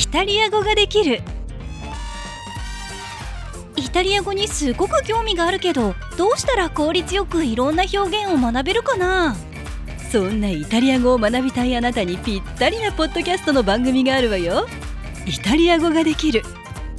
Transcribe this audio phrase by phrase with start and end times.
[0.00, 1.20] イタリア語ができる。
[3.76, 9.36] イタリア語にすごく興味があるけどどうしたら効率よくいろんな表現を学べるかな？
[10.10, 14.66] そんなイタリア語を学びたいあなたにぴったりなポッドキャストの番組があるわよ。
[15.26, 16.42] イタリア語ができる。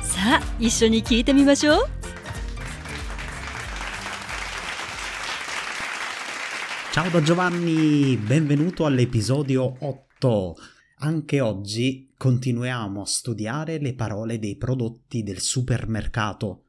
[0.03, 1.89] さあ一緒に聞いてみましょう。
[6.93, 10.80] Ciao da Giovanni, benvenuto all'episodio 8.
[11.03, 16.65] Anche oggi continuiamo a studiare le parole dei prodotti del supermercato.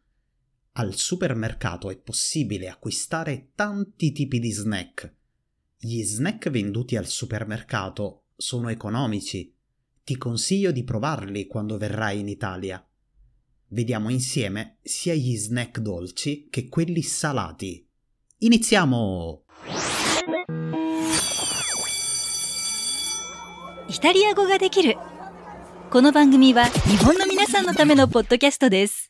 [0.72, 5.14] Al supermercato è possibile acquistare tanti tipi di snack.
[5.76, 9.54] Gli snack venduti al supermercato sono economici.
[10.02, 12.82] Ti consiglio di provarli quando verrai in Italia.
[13.68, 17.86] Vediamo insieme sia gli snack dolci che quelli salati.
[18.38, 19.44] Iniziamo!
[23.91, 24.97] イタリア語ができる
[25.89, 29.09] この番組は日本の皆さんのためのポッドキャストです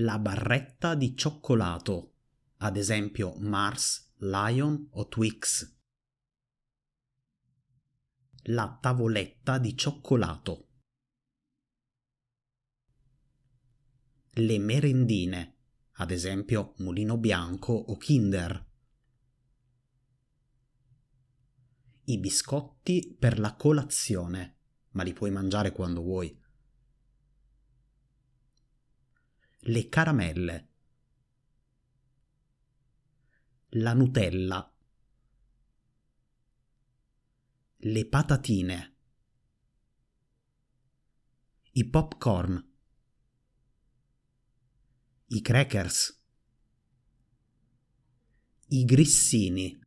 [0.00, 2.12] La barretta di cioccolato,
[2.58, 5.76] ad esempio Mars, Lion o Twix.
[8.44, 10.68] La tavoletta di cioccolato.
[14.34, 15.56] Le merendine,
[15.94, 18.66] ad esempio Mulino Bianco o Kinder.
[22.05, 24.57] I biscotti per la colazione,
[24.91, 26.37] ma li puoi mangiare quando vuoi.
[29.59, 30.67] Le caramelle.
[33.69, 34.69] La Nutella.
[37.77, 38.95] Le patatine.
[41.71, 42.71] I popcorn.
[45.27, 46.21] I crackers.
[48.67, 49.82] I grissini.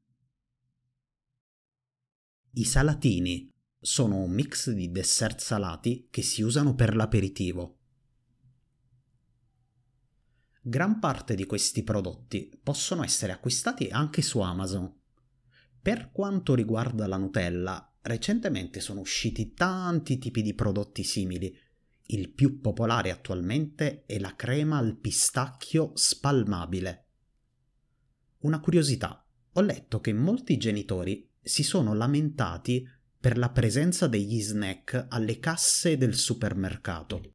[2.58, 7.80] I salatini sono un mix di dessert salati che si usano per l'aperitivo.
[10.62, 14.90] Gran parte di questi prodotti possono essere acquistati anche su Amazon.
[15.82, 21.54] Per quanto riguarda la Nutella, recentemente sono usciti tanti tipi di prodotti simili.
[22.06, 27.08] Il più popolare attualmente è la crema al pistacchio spalmabile.
[28.38, 29.22] Una curiosità,
[29.52, 32.84] ho letto che molti genitori si sono lamentati
[33.20, 37.34] per la presenza degli snack alle casse del supermercato.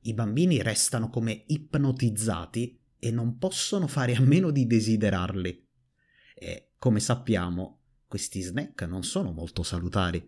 [0.00, 5.68] I bambini restano come ipnotizzati e non possono fare a meno di desiderarli.
[6.34, 10.22] E, come sappiamo, questi snack non sono molto salutari.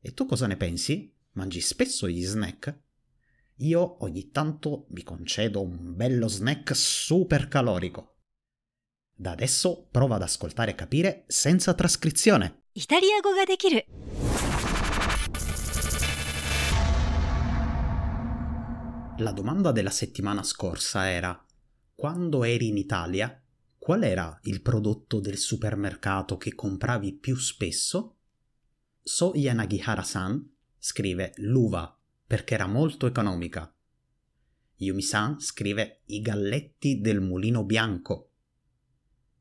[0.00, 1.14] E tu cosa ne pensi?
[1.32, 2.84] Mangi spesso gli snack?
[3.56, 8.17] Io ogni tanto mi concedo un bello snack super calorico.
[9.20, 12.66] Da adesso prova ad ascoltare e capire senza trascrizione.
[19.16, 21.44] La domanda della settimana scorsa era:
[21.96, 23.42] quando eri in Italia,
[23.76, 28.18] qual era il prodotto del supermercato che compravi più spesso?
[29.02, 33.74] So Yanagihara-san scrive l'uva perché era molto economica.
[34.76, 38.27] Yumi-san scrive i galletti del mulino bianco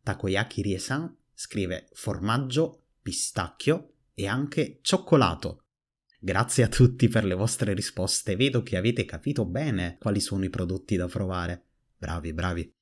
[0.07, 5.65] Takoyaki Rie-san scrive formaggio, pistacchio e anche cioccolato.
[6.17, 10.49] Grazie a tutti per le vostre risposte, vedo che avete capito bene quali sono i
[10.49, 11.65] prodotti da provare.
[11.97, 12.73] Bravi, bravi.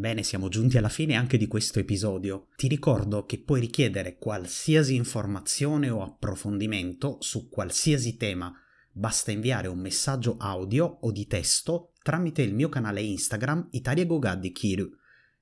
[0.00, 2.48] Bene, siamo giunti alla fine anche di questo episodio.
[2.56, 8.54] Ti ricordo che puoi richiedere qualsiasi informazione o approfondimento su qualsiasi tema.
[8.91, 14.51] Basta inviare un messaggio audio o di testo tramite il mio canale Instagram Italia Gogaddi
[14.51, 14.89] Kiru.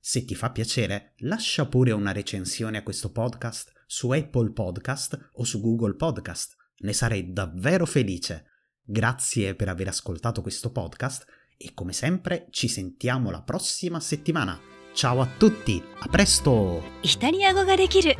[0.00, 5.44] Se ti fa piacere, lascia pure una recensione a questo podcast su Apple Podcast o
[5.44, 6.56] su Google Podcast.
[6.78, 8.46] Ne sarei davvero felice.
[8.82, 11.24] Grazie per aver ascoltato questo podcast
[11.56, 14.58] e come sempre ci sentiamo la prossima settimana.
[14.92, 16.82] Ciao a tutti, a presto!
[17.02, 18.16] イタリア語ができる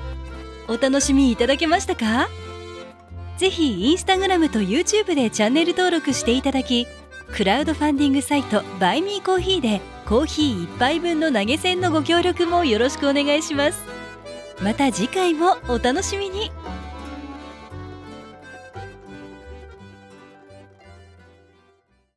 [0.69, 2.29] お楽しみいただけましたか
[3.40, 6.86] ぜひインスタグラムと YouTube でチャンネル登録していただき
[7.32, 13.80] クラウドファンディングサイトバイミーコーヒーでコーヒー1杯分の投げ銭のご協力もよろしくお願いします。
[14.62, 16.52] また次回もお楽しみに。